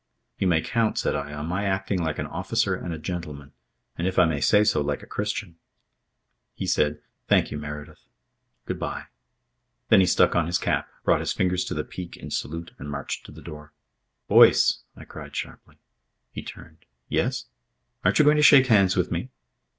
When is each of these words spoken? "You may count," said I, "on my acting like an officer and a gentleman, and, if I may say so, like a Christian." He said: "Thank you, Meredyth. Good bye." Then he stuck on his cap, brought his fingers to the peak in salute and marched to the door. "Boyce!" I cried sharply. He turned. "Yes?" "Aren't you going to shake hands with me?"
"You 0.39 0.47
may 0.47 0.63
count," 0.63 0.97
said 0.97 1.15
I, 1.15 1.31
"on 1.31 1.45
my 1.45 1.63
acting 1.65 2.01
like 2.01 2.17
an 2.17 2.25
officer 2.25 2.73
and 2.73 2.91
a 2.91 2.97
gentleman, 2.97 3.51
and, 3.95 4.07
if 4.07 4.17
I 4.17 4.25
may 4.25 4.41
say 4.41 4.63
so, 4.63 4.81
like 4.81 5.03
a 5.03 5.05
Christian." 5.05 5.57
He 6.55 6.65
said: 6.65 7.03
"Thank 7.27 7.51
you, 7.51 7.59
Meredyth. 7.59 8.07
Good 8.65 8.79
bye." 8.79 9.03
Then 9.89 9.99
he 9.99 10.07
stuck 10.07 10.35
on 10.35 10.47
his 10.47 10.57
cap, 10.57 10.89
brought 11.03 11.19
his 11.19 11.33
fingers 11.33 11.63
to 11.65 11.75
the 11.75 11.83
peak 11.83 12.17
in 12.17 12.31
salute 12.31 12.71
and 12.79 12.89
marched 12.89 13.27
to 13.27 13.31
the 13.31 13.43
door. 13.43 13.73
"Boyce!" 14.27 14.79
I 14.95 15.05
cried 15.05 15.35
sharply. 15.35 15.77
He 16.31 16.41
turned. 16.41 16.79
"Yes?" 17.07 17.45
"Aren't 18.03 18.17
you 18.17 18.25
going 18.25 18.37
to 18.37 18.41
shake 18.41 18.65
hands 18.65 18.95
with 18.95 19.11
me?" 19.11 19.29